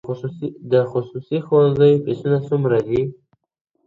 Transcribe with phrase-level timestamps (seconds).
[0.71, 3.01] د خصوصي ښوونځیو فیسونه څومره دي؟